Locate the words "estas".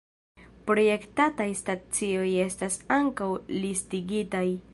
2.47-2.79